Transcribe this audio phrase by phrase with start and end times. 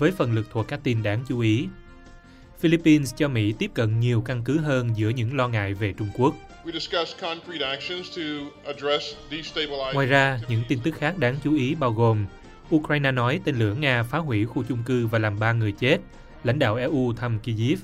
[0.00, 1.68] với phần lược thuộc các tin đáng chú ý.
[2.58, 6.08] Philippines cho Mỹ tiếp cận nhiều căn cứ hơn giữa những lo ngại về Trung
[6.14, 6.34] Quốc.
[9.94, 12.26] Ngoài ra, những tin tức khác đáng chú ý bao gồm
[12.74, 15.98] Ukraine nói tên lửa Nga phá hủy khu chung cư và làm ba người chết,
[16.44, 17.80] lãnh đạo EU thăm Kyiv.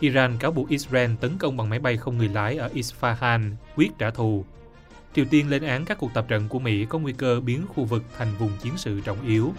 [0.00, 3.90] Iran cáo buộc Israel tấn công bằng máy bay không người lái ở Isfahan, quyết
[3.98, 4.44] trả thù.
[5.14, 7.84] Triều Tiên lên án các cuộc tập trận của Mỹ có nguy cơ biến khu
[7.84, 9.54] vực thành vùng chiến sự trọng yếu.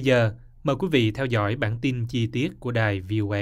[0.00, 0.32] Bây giờ,
[0.64, 3.38] mời quý vị theo dõi bản tin chi tiết của đài VOA.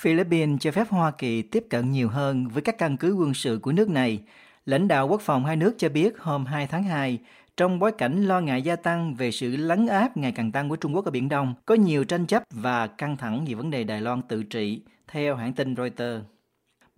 [0.00, 3.58] Philippines cho phép Hoa Kỳ tiếp cận nhiều hơn với các căn cứ quân sự
[3.62, 4.22] của nước này.
[4.66, 7.18] Lãnh đạo quốc phòng hai nước cho biết hôm 2 tháng 2,
[7.56, 10.76] trong bối cảnh lo ngại gia tăng về sự lấn áp ngày càng tăng của
[10.76, 13.84] Trung Quốc ở Biển Đông, có nhiều tranh chấp và căng thẳng về vấn đề
[13.84, 16.37] Đài Loan tự trị, theo hãng tin Reuters.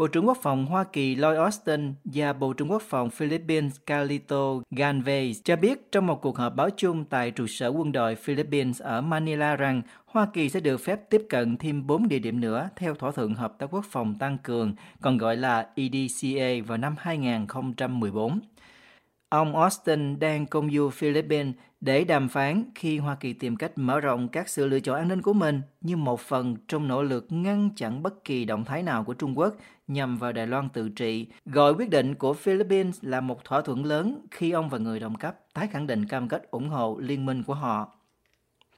[0.01, 4.55] Bộ trưởng Quốc phòng Hoa Kỳ Lloyd Austin và Bộ trưởng Quốc phòng Philippines Carlito
[4.71, 8.83] Galvez cho biết trong một cuộc họp báo chung tại trụ sở quân đội Philippines
[8.83, 12.69] ở Manila rằng Hoa Kỳ sẽ được phép tiếp cận thêm 4 địa điểm nữa
[12.77, 16.95] theo thỏa thuận hợp tác quốc phòng tăng cường, còn gọi là EDCA vào năm
[16.99, 18.41] 2014.
[19.29, 24.01] Ông Austin đang công du Philippines để đàm phán khi Hoa Kỳ tìm cách mở
[24.01, 27.27] rộng các sự lựa chọn an ninh của mình như một phần trong nỗ lực
[27.31, 29.55] ngăn chặn bất kỳ động thái nào của Trung Quốc
[29.93, 33.85] nhằm vào Đài Loan tự trị, gọi quyết định của Philippines là một thỏa thuận
[33.85, 37.27] lớn khi ông và người đồng cấp tái khẳng định cam kết ủng hộ liên
[37.27, 37.93] minh của họ.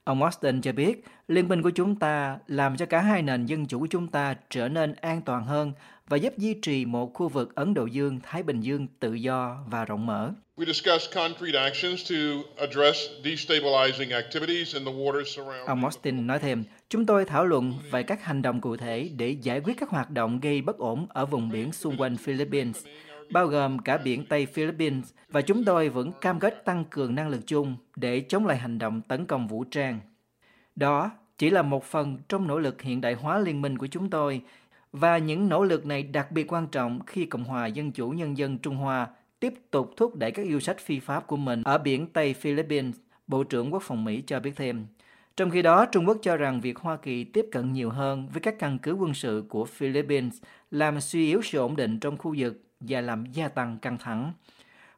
[0.04, 3.66] Ông Austin cho biết, liên minh của chúng ta làm cho cả hai nền dân
[3.66, 5.72] chủ của chúng ta trở nên an toàn hơn
[6.08, 9.84] và giúp duy trì một khu vực Ấn Độ Dương-Thái Bình Dương tự do và
[9.84, 10.32] rộng mở.
[10.62, 12.16] We discussed concrete actions to
[12.56, 17.74] address destabilizing activities in the waters surrounding Ông Austin nói thêm, chúng tôi thảo luận
[17.90, 21.06] về các hành động cụ thể để giải quyết các hoạt động gây bất ổn
[21.08, 22.84] ở vùng biển xung quanh Philippines,
[23.30, 27.28] bao gồm cả biển Tây Philippines, và chúng tôi vẫn cam kết tăng cường năng
[27.28, 30.00] lực chung để chống lại hành động tấn công vũ trang.
[30.76, 34.10] Đó chỉ là một phần trong nỗ lực hiện đại hóa liên minh của chúng
[34.10, 34.40] tôi,
[34.92, 38.38] và những nỗ lực này đặc biệt quan trọng khi Cộng hòa Dân chủ Nhân
[38.38, 39.08] dân Trung Hoa
[39.42, 42.94] tiếp tục thúc đẩy các yêu sách phi pháp của mình ở biển Tây Philippines,
[43.26, 44.86] Bộ trưởng Quốc phòng Mỹ cho biết thêm.
[45.36, 48.40] Trong khi đó, Trung Quốc cho rằng việc Hoa Kỳ tiếp cận nhiều hơn với
[48.40, 50.34] các căn cứ quân sự của Philippines
[50.70, 54.32] làm suy yếu sự ổn định trong khu vực và làm gia tăng căng thẳng.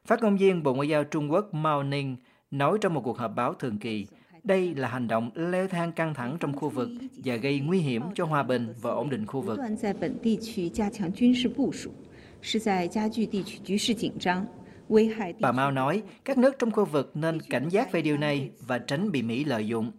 [0.05, 2.15] Phát ngôn viên Bộ Ngoại giao Trung Quốc Mao Ning
[2.51, 4.07] nói trong một cuộc họp báo thường kỳ,
[4.43, 6.89] đây là hành động leo thang căng thẳng trong khu vực
[7.23, 9.59] và gây nguy hiểm cho hòa bình và ổn định khu vực.
[15.39, 18.77] Bà Mao nói, các nước trong khu vực nên cảnh giác về điều này và
[18.77, 19.91] tránh bị Mỹ lợi dụng.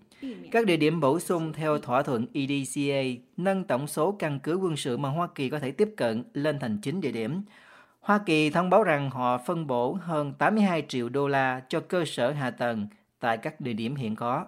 [0.51, 4.77] Các địa điểm bổ sung theo thỏa thuận EDCA nâng tổng số căn cứ quân
[4.77, 7.43] sự mà Hoa Kỳ có thể tiếp cận lên thành 9 địa điểm.
[8.01, 12.05] Hoa Kỳ thông báo rằng họ phân bổ hơn 82 triệu đô la cho cơ
[12.07, 12.87] sở hạ tầng
[13.21, 14.47] tại các địa điểm hiện có.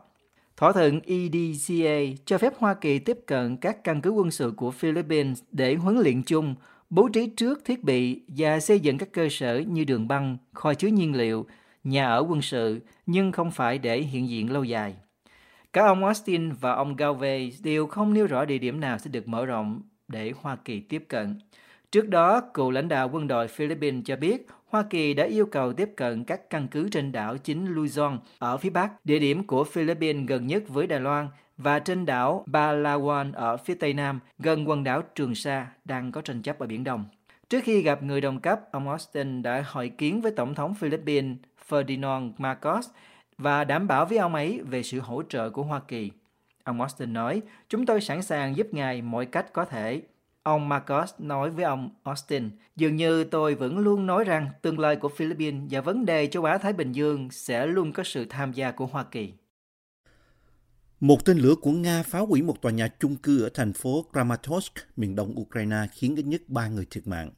[0.56, 4.70] Thỏa thuận EDCA cho phép Hoa Kỳ tiếp cận các căn cứ quân sự của
[4.70, 6.54] Philippines để huấn luyện chung
[6.90, 10.74] bố trí trước thiết bị và xây dựng các cơ sở như đường băng, kho
[10.74, 11.46] chứa nhiên liệu,
[11.84, 14.94] nhà ở quân sự, nhưng không phải để hiện diện lâu dài.
[15.72, 19.28] Cả ông Austin và ông Galvez đều không nêu rõ địa điểm nào sẽ được
[19.28, 21.38] mở rộng để Hoa Kỳ tiếp cận.
[21.92, 25.72] Trước đó, cựu lãnh đạo quân đội Philippines cho biết Hoa Kỳ đã yêu cầu
[25.72, 29.64] tiếp cận các căn cứ trên đảo chính Luzon ở phía bắc, địa điểm của
[29.64, 34.68] Philippines gần nhất với Đài Loan, và trên đảo Palawan ở phía tây nam, gần
[34.68, 37.04] quần đảo Trường Sa đang có tranh chấp ở Biển Đông.
[37.48, 41.36] Trước khi gặp người đồng cấp, ông Austin đã hội kiến với Tổng thống Philippines
[41.68, 42.88] Ferdinand Marcos
[43.38, 46.10] và đảm bảo với ông ấy về sự hỗ trợ của Hoa Kỳ.
[46.64, 50.02] Ông Austin nói, chúng tôi sẵn sàng giúp ngài mọi cách có thể.
[50.42, 54.96] Ông Marcos nói với ông Austin, dường như tôi vẫn luôn nói rằng tương lai
[54.96, 58.70] của Philippines và vấn đề châu Á-Thái Bình Dương sẽ luôn có sự tham gia
[58.70, 59.32] của Hoa Kỳ.
[61.00, 64.06] Một tên lửa của Nga phá hủy một tòa nhà chung cư ở thành phố
[64.12, 67.30] Kramatorsk, miền đông Ukraine, khiến ít nhất ba người thiệt mạng.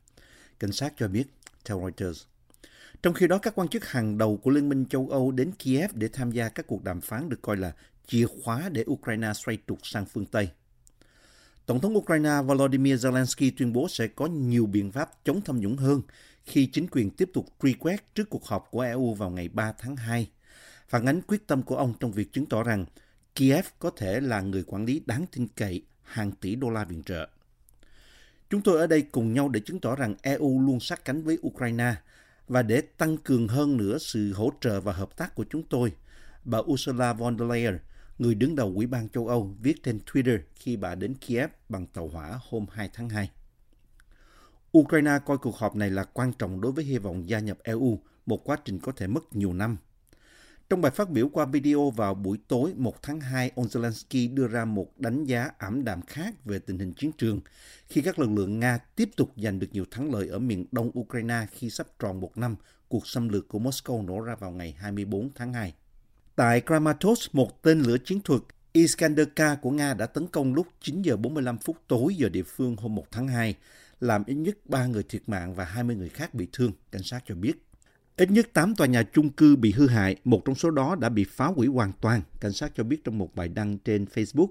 [0.60, 1.24] Cảnh sát cho biết,
[1.64, 2.22] theo Reuters.
[3.02, 5.90] Trong khi đó, các quan chức hàng đầu của Liên minh châu Âu đến Kiev
[5.94, 7.72] để tham gia các cuộc đàm phán được coi là
[8.06, 10.50] chìa khóa để Ukraine xoay trục sang phương Tây.
[11.66, 15.76] Tổng thống Ukraine Volodymyr Zelensky tuyên bố sẽ có nhiều biện pháp chống tham nhũng
[15.76, 16.02] hơn
[16.44, 19.72] khi chính quyền tiếp tục truy quét trước cuộc họp của EU vào ngày 3
[19.78, 20.30] tháng 2,
[20.88, 22.86] phản ánh quyết tâm của ông trong việc chứng tỏ rằng
[23.40, 27.02] Kiev có thể là người quản lý đáng tin cậy hàng tỷ đô la viện
[27.02, 27.28] trợ.
[28.50, 31.38] Chúng tôi ở đây cùng nhau để chứng tỏ rằng EU luôn sát cánh với
[31.46, 31.94] Ukraine
[32.48, 35.92] và để tăng cường hơn nữa sự hỗ trợ và hợp tác của chúng tôi,
[36.44, 37.78] bà Ursula von der Leyen,
[38.18, 41.86] người đứng đầu Ủy ban châu Âu, viết trên Twitter khi bà đến Kiev bằng
[41.86, 43.30] tàu hỏa hôm 2 tháng 2.
[44.78, 48.00] Ukraine coi cuộc họp này là quan trọng đối với hy vọng gia nhập EU,
[48.26, 49.76] một quá trình có thể mất nhiều năm.
[50.70, 54.48] Trong bài phát biểu qua video vào buổi tối 1 tháng 2, ông Zelensky đưa
[54.48, 57.40] ra một đánh giá ảm đạm khác về tình hình chiến trường
[57.88, 60.90] khi các lực lượng Nga tiếp tục giành được nhiều thắng lợi ở miền đông
[60.98, 62.56] Ukraine khi sắp tròn một năm
[62.88, 65.74] cuộc xâm lược của Moscow nổ ra vào ngày 24 tháng 2.
[66.36, 68.42] Tại Kramatorsk, một tên lửa chiến thuật
[68.74, 72.76] Iskander-K của Nga đã tấn công lúc 9 giờ 45 phút tối giờ địa phương
[72.76, 73.54] hôm 1 tháng 2,
[74.00, 77.20] làm ít nhất 3 người thiệt mạng và 20 người khác bị thương, cảnh sát
[77.26, 77.69] cho biết.
[78.20, 81.08] Ít nhất 8 tòa nhà chung cư bị hư hại, một trong số đó đã
[81.08, 84.48] bị phá hủy hoàn toàn, cảnh sát cho biết trong một bài đăng trên Facebook.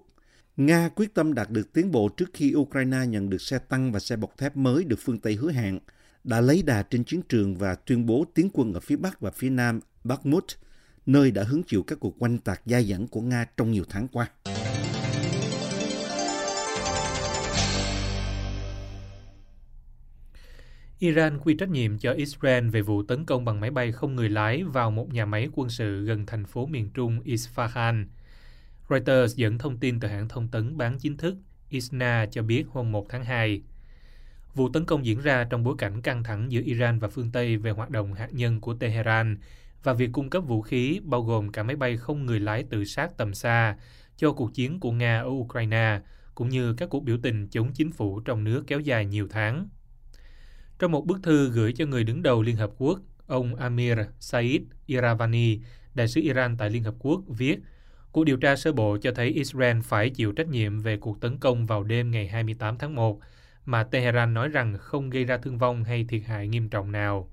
[0.57, 3.99] Nga quyết tâm đạt được tiến bộ trước khi Ukraine nhận được xe tăng và
[3.99, 5.79] xe bọc thép mới được phương Tây hứa hẹn,
[6.23, 9.31] đã lấy đà trên chiến trường và tuyên bố tiến quân ở phía Bắc và
[9.31, 10.45] phía Nam Bakhmut,
[11.05, 14.07] nơi đã hứng chịu các cuộc quanh tạc dai dẳng của Nga trong nhiều tháng
[14.07, 14.29] qua.
[20.99, 24.29] Iran quy trách nhiệm cho Israel về vụ tấn công bằng máy bay không người
[24.29, 28.05] lái vào một nhà máy quân sự gần thành phố miền trung Isfahan.
[28.89, 31.35] Reuters dẫn thông tin từ hãng thông tấn bán chính thức
[31.69, 33.61] ISNA cho biết hôm 1 tháng 2.
[34.55, 37.57] Vụ tấn công diễn ra trong bối cảnh căng thẳng giữa Iran và phương Tây
[37.57, 39.37] về hoạt động hạt nhân của Tehran
[39.83, 42.85] và việc cung cấp vũ khí bao gồm cả máy bay không người lái tự
[42.85, 43.77] sát tầm xa
[44.17, 45.99] cho cuộc chiến của Nga ở Ukraine,
[46.35, 49.67] cũng như các cuộc biểu tình chống chính phủ trong nước kéo dài nhiều tháng.
[50.79, 54.61] Trong một bức thư gửi cho người đứng đầu Liên Hợp Quốc, ông Amir Said
[54.85, 55.59] Iravani,
[55.95, 57.59] đại sứ Iran tại Liên Hợp Quốc, viết
[58.11, 61.37] Cuộc điều tra sơ bộ cho thấy Israel phải chịu trách nhiệm về cuộc tấn
[61.37, 63.19] công vào đêm ngày 28 tháng 1,
[63.65, 67.29] mà Tehran nói rằng không gây ra thương vong hay thiệt hại nghiêm trọng nào.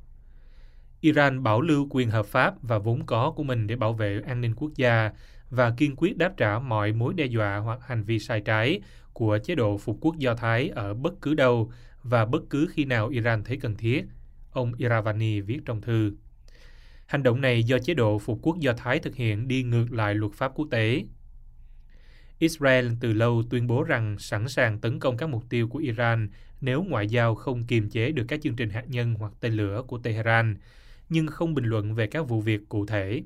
[1.01, 4.41] Iran bảo lưu quyền hợp pháp và vốn có của mình để bảo vệ an
[4.41, 5.11] ninh quốc gia
[5.51, 8.81] và kiên quyết đáp trả mọi mối đe dọa hoặc hành vi sai trái
[9.13, 11.71] của chế độ phục quốc Do Thái ở bất cứ đâu
[12.09, 14.05] và bất cứ khi nào Iran thấy cần thiết,
[14.51, 16.13] ông Iravani viết trong thư.
[17.07, 20.15] Hành động này do chế độ phục quốc Do Thái thực hiện đi ngược lại
[20.15, 21.05] luật pháp quốc tế.
[22.39, 26.29] Israel từ lâu tuyên bố rằng sẵn sàng tấn công các mục tiêu của Iran
[26.61, 29.83] nếu ngoại giao không kiềm chế được các chương trình hạt nhân hoặc tên lửa
[29.87, 30.57] của Tehran,
[31.09, 33.23] nhưng không bình luận về các vụ việc cụ thể.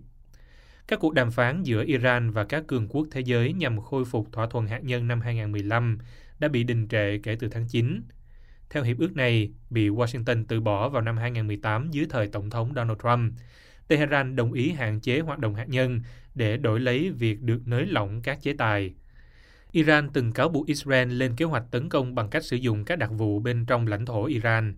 [0.89, 4.33] Các cuộc đàm phán giữa Iran và các cường quốc thế giới nhằm khôi phục
[4.33, 5.99] thỏa thuận hạt nhân năm 2015
[6.39, 8.03] đã bị đình trệ kể từ tháng 9.
[8.71, 12.73] Theo hiệp ước này, bị Washington từ bỏ vào năm 2018 dưới thời Tổng thống
[12.77, 13.33] Donald Trump,
[13.89, 16.01] Tehran đồng ý hạn chế hoạt động hạt nhân
[16.35, 18.95] để đổi lấy việc được nới lỏng các chế tài.
[19.73, 22.99] Iran từng cáo buộc Israel lên kế hoạch tấn công bằng cách sử dụng các
[22.99, 24.75] đặc vụ bên trong lãnh thổ Iran.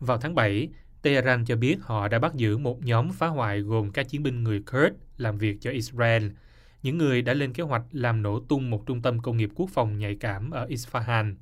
[0.00, 0.68] Vào tháng 7,
[1.02, 4.44] Tehran cho biết họ đã bắt giữ một nhóm phá hoại gồm các chiến binh
[4.44, 6.26] người Kurd làm việc cho Israel,
[6.82, 9.70] những người đã lên kế hoạch làm nổ tung một trung tâm công nghiệp quốc
[9.72, 11.34] phòng nhạy cảm ở Isfahan.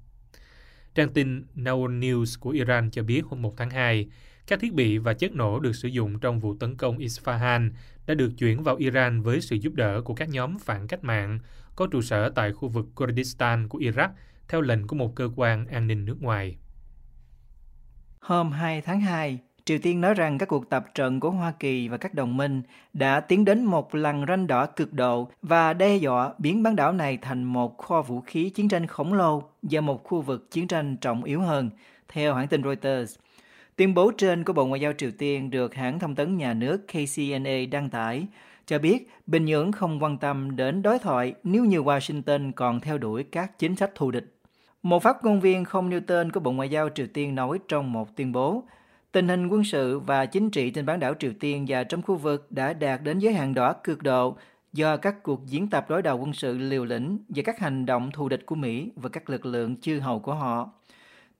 [0.95, 4.09] Trang tin Now News của Iran cho biết hôm 1 tháng 2,
[4.47, 7.71] các thiết bị và chất nổ được sử dụng trong vụ tấn công Isfahan
[8.07, 11.39] đã được chuyển vào Iran với sự giúp đỡ của các nhóm phản cách mạng
[11.77, 14.09] có trụ sở tại khu vực Kurdistan của Iraq
[14.49, 16.57] theo lệnh của một cơ quan an ninh nước ngoài.
[18.21, 21.89] Hôm 2 tháng 2, Triều Tiên nói rằng các cuộc tập trận của Hoa Kỳ
[21.89, 25.97] và các đồng minh đã tiến đến một lằn ranh đỏ cực độ và đe
[25.97, 29.81] dọa biến bán đảo này thành một kho vũ khí chiến tranh khổng lồ và
[29.81, 31.71] một khu vực chiến tranh trọng yếu hơn,
[32.09, 33.17] theo hãng tin Reuters.
[33.77, 36.87] Tuyên bố trên của Bộ Ngoại giao Triều Tiên được hãng thông tấn nhà nước
[36.89, 38.27] KCNA đăng tải,
[38.67, 42.99] cho biết Bình Nhưỡng không quan tâm đến đối thoại nếu như Washington còn theo
[42.99, 44.35] đuổi các chính sách thù địch.
[44.83, 47.93] Một phát ngôn viên không nêu tên của Bộ Ngoại giao Triều Tiên nói trong
[47.93, 48.65] một tuyên bố,
[49.13, 52.17] tình hình quân sự và chính trị trên bán đảo Triều Tiên và trong khu
[52.17, 54.37] vực đã đạt đến giới hạn đỏ cực độ
[54.73, 58.11] do các cuộc diễn tập đối đầu quân sự liều lĩnh và các hành động
[58.11, 60.71] thù địch của Mỹ và các lực lượng chư hầu của họ.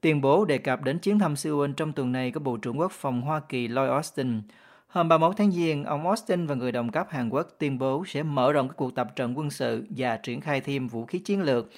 [0.01, 2.91] Tuyên bố đề cập đến chuyến thăm Seoul trong tuần này của Bộ trưởng Quốc
[2.91, 4.41] phòng Hoa Kỳ Lloyd Austin.
[4.87, 8.23] Hôm 31 tháng Giêng, ông Austin và người đồng cấp Hàn Quốc tuyên bố sẽ
[8.23, 11.41] mở rộng các cuộc tập trận quân sự và triển khai thêm vũ khí chiến
[11.41, 11.69] lược,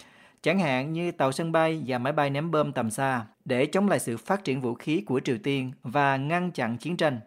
[0.46, 3.90] chẳng hạn như tàu sân bay và máy bay ném bom tầm xa, để chống
[3.90, 7.20] lại sự phát triển vũ khí của Triều Tiên và ngăn chặn chiến tranh.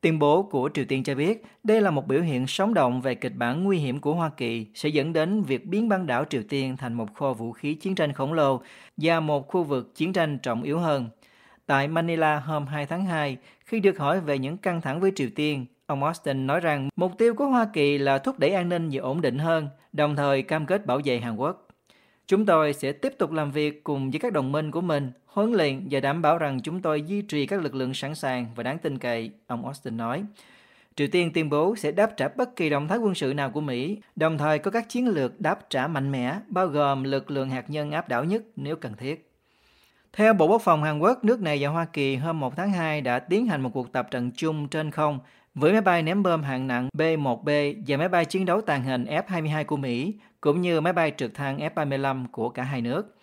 [0.00, 3.14] Tuyên bố của Triều Tiên cho biết đây là một biểu hiện sống động về
[3.14, 6.42] kịch bản nguy hiểm của Hoa Kỳ sẽ dẫn đến việc biến bán đảo Triều
[6.48, 8.60] Tiên thành một kho vũ khí chiến tranh khổng lồ
[8.96, 11.08] và một khu vực chiến tranh trọng yếu hơn.
[11.66, 15.28] Tại Manila hôm 2 tháng 2, khi được hỏi về những căng thẳng với Triều
[15.34, 18.88] Tiên, ông Austin nói rằng mục tiêu của Hoa Kỳ là thúc đẩy an ninh
[18.92, 21.65] và ổn định hơn, đồng thời cam kết bảo vệ Hàn Quốc.
[22.28, 25.52] Chúng tôi sẽ tiếp tục làm việc cùng với các đồng minh của mình, huấn
[25.52, 28.62] luyện và đảm bảo rằng chúng tôi duy trì các lực lượng sẵn sàng và
[28.62, 30.24] đáng tin cậy, ông Austin nói.
[30.96, 33.60] Triều Tiên tuyên bố sẽ đáp trả bất kỳ động thái quân sự nào của
[33.60, 37.50] Mỹ, đồng thời có các chiến lược đáp trả mạnh mẽ, bao gồm lực lượng
[37.50, 39.30] hạt nhân áp đảo nhất nếu cần thiết.
[40.12, 43.00] Theo Bộ Quốc phòng Hàn Quốc, nước này và Hoa Kỳ hôm 1 tháng 2
[43.00, 45.18] đã tiến hành một cuộc tập trận chung trên không
[45.54, 49.04] với máy bay ném bom hạng nặng B-1B và máy bay chiến đấu tàng hình
[49.04, 50.14] F-22 của Mỹ,
[50.46, 53.16] cũng như máy bay trực thăng F-35 của cả hai nước.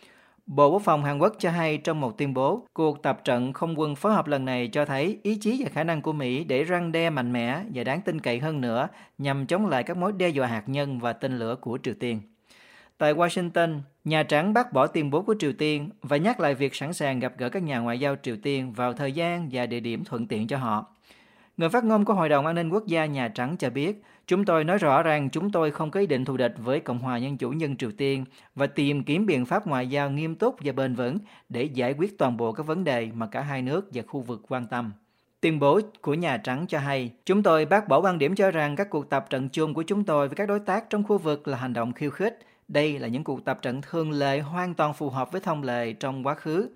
[0.46, 3.80] Bộ Quốc phòng Hàn Quốc cho hay trong một tuyên bố, cuộc tập trận không
[3.80, 6.64] quân phối hợp lần này cho thấy ý chí và khả năng của Mỹ để
[6.64, 8.88] răng đe mạnh mẽ và đáng tin cậy hơn nữa
[9.18, 12.22] nhằm chống lại các mối đe dọa hạt nhân và tên lửa của Triều Tiên.
[12.98, 16.76] Tại Washington, Nhà Trắng bác bỏ tuyên bố của Triều Tiên và nhắc lại việc
[16.76, 19.80] sẵn sàng gặp gỡ các nhà ngoại giao Triều Tiên vào thời gian và địa
[19.80, 20.86] điểm thuận tiện cho họ.
[21.58, 24.46] Người phát ngôn của Hội đồng An ninh Quốc gia Nhà Trắng cho biết, chúng
[24.46, 27.18] tôi nói rõ rằng chúng tôi không có ý định thù địch với Cộng hòa
[27.18, 30.72] Nhân chủ Nhân Triều Tiên và tìm kiếm biện pháp ngoại giao nghiêm túc và
[30.72, 31.18] bền vững
[31.50, 34.42] để giải quyết toàn bộ các vấn đề mà cả hai nước và khu vực
[34.48, 34.94] quan tâm.
[35.42, 38.76] Tuyên bố của Nhà Trắng cho hay, chúng tôi bác bỏ quan điểm cho rằng
[38.76, 41.48] các cuộc tập trận chung của chúng tôi với các đối tác trong khu vực
[41.48, 42.40] là hành động khiêu khích.
[42.68, 45.94] Đây là những cuộc tập trận thường lệ hoàn toàn phù hợp với thông lệ
[45.94, 46.70] trong quá khứ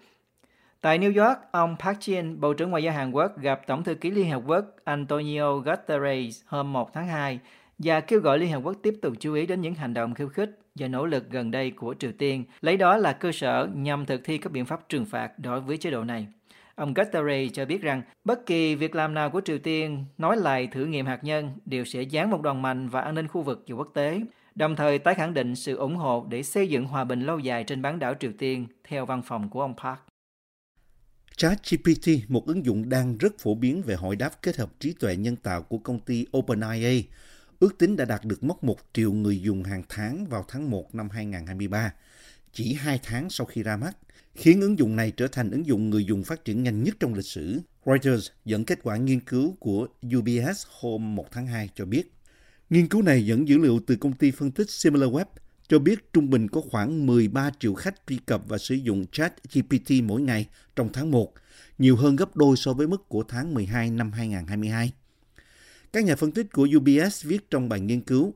[0.81, 3.95] Tại New York, ông Park Jin, Bộ trưởng Ngoại giao Hàn Quốc, gặp Tổng thư
[3.95, 7.39] ký Liên Hợp Quốc Antonio Guterres hôm 1 tháng 2
[7.77, 10.29] và kêu gọi Liên Hợp Quốc tiếp tục chú ý đến những hành động khiêu
[10.29, 14.05] khích và nỗ lực gần đây của Triều Tiên, lấy đó là cơ sở nhằm
[14.05, 16.27] thực thi các biện pháp trừng phạt đối với chế độ này.
[16.75, 20.67] Ông Guterres cho biết rằng bất kỳ việc làm nào của Triều Tiên nói lại
[20.67, 23.63] thử nghiệm hạt nhân đều sẽ dán một đòn mạnh và an ninh khu vực
[23.67, 24.21] và quốc tế,
[24.55, 27.63] đồng thời tái khẳng định sự ủng hộ để xây dựng hòa bình lâu dài
[27.63, 29.99] trên bán đảo Triều Tiên, theo văn phòng của ông Park.
[31.37, 35.15] ChatGPT, một ứng dụng đang rất phổ biến về hỏi đáp kết hợp trí tuệ
[35.15, 37.07] nhân tạo của công ty OpenAI,
[37.59, 40.95] ước tính đã đạt được mốc 1 triệu người dùng hàng tháng vào tháng 1
[40.95, 41.93] năm 2023,
[42.53, 43.97] chỉ 2 tháng sau khi ra mắt,
[44.35, 47.13] khiến ứng dụng này trở thành ứng dụng người dùng phát triển nhanh nhất trong
[47.13, 47.59] lịch sử.
[47.85, 52.11] Reuters dẫn kết quả nghiên cứu của UBS hôm 1 tháng 2 cho biết.
[52.69, 55.25] Nghiên cứu này dẫn dữ liệu từ công ty phân tích SimilarWeb
[55.69, 59.33] cho biết trung bình có khoảng 13 triệu khách truy cập và sử dụng chat
[59.53, 61.33] GPT mỗi ngày trong tháng 1,
[61.77, 64.91] nhiều hơn gấp đôi so với mức của tháng 12 năm 2022.
[65.93, 68.33] Các nhà phân tích của UBS viết trong bài nghiên cứu,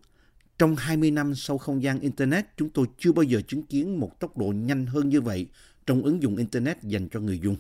[0.58, 4.20] trong 20 năm sau không gian Internet, chúng tôi chưa bao giờ chứng kiến một
[4.20, 5.48] tốc độ nhanh hơn như vậy
[5.86, 7.56] trong ứng dụng Internet dành cho người dùng.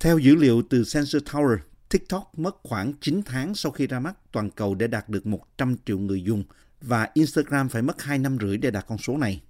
[0.00, 1.56] Theo dữ liệu từ Sensor Tower,
[1.88, 5.76] TikTok mất khoảng 9 tháng sau khi ra mắt toàn cầu để đạt được 100
[5.84, 6.44] triệu người dùng
[6.80, 9.40] và Instagram phải mất 2 năm rưỡi để đạt con số này.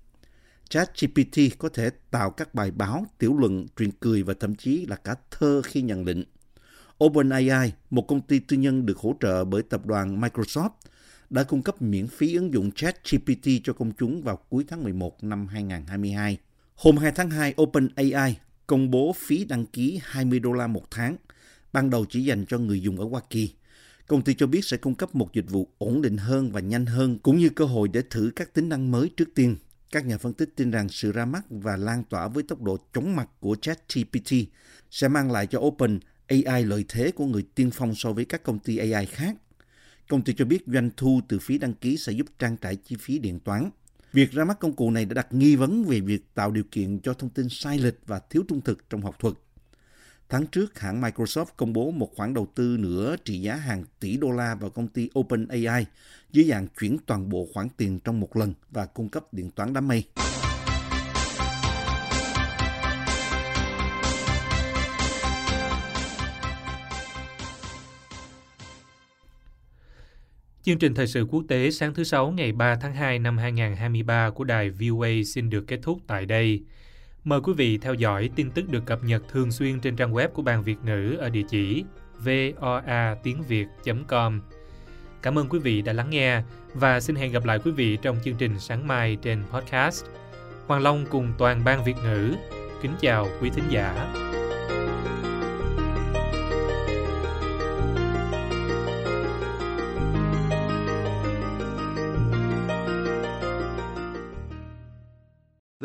[0.68, 4.96] ChatGPT có thể tạo các bài báo, tiểu luận, truyện cười và thậm chí là
[4.96, 6.24] cả thơ khi nhận định.
[7.04, 10.70] OpenAI, một công ty tư nhân được hỗ trợ bởi tập đoàn Microsoft,
[11.30, 15.24] đã cung cấp miễn phí ứng dụng ChatGPT cho công chúng vào cuối tháng 11
[15.24, 16.38] năm 2022.
[16.74, 21.16] Hôm 2 tháng 2, OpenAI công bố phí đăng ký 20 đô la một tháng,
[21.72, 23.52] ban đầu chỉ dành cho người dùng ở Hoa Kỳ.
[24.10, 26.86] Công ty cho biết sẽ cung cấp một dịch vụ ổn định hơn và nhanh
[26.86, 29.56] hơn, cũng như cơ hội để thử các tính năng mới trước tiên.
[29.92, 32.78] Các nhà phân tích tin rằng sự ra mắt và lan tỏa với tốc độ
[32.94, 34.32] chóng mặt của ChatGPT
[34.90, 38.42] sẽ mang lại cho Open AI lợi thế của người tiên phong so với các
[38.42, 39.36] công ty AI khác.
[40.08, 42.96] Công ty cho biết doanh thu từ phí đăng ký sẽ giúp trang trải chi
[43.00, 43.70] phí điện toán.
[44.12, 47.00] Việc ra mắt công cụ này đã đặt nghi vấn về việc tạo điều kiện
[47.00, 49.34] cho thông tin sai lệch và thiếu trung thực trong học thuật.
[50.30, 54.16] Tháng trước, hãng Microsoft công bố một khoản đầu tư nữa trị giá hàng tỷ
[54.16, 55.86] đô la vào công ty OpenAI
[56.32, 59.72] dưới dạng chuyển toàn bộ khoản tiền trong một lần và cung cấp điện toán
[59.72, 60.04] đám mây.
[70.62, 74.30] Chương trình thời sự quốc tế sáng thứ Sáu ngày 3 tháng 2 năm 2023
[74.30, 76.62] của đài VOA xin được kết thúc tại đây.
[77.24, 80.28] Mời quý vị theo dõi tin tức được cập nhật thường xuyên trên trang web
[80.28, 81.84] của Ban Việt ngữ ở địa chỉ
[82.18, 84.40] voa tiếng việt.com.
[85.22, 86.42] Cảm ơn quý vị đã lắng nghe
[86.74, 90.04] và xin hẹn gặp lại quý vị trong chương trình sáng mai trên podcast.
[90.66, 92.34] Hoàng Long cùng toàn ban Việt ngữ.
[92.82, 94.12] Kính chào quý thính giả.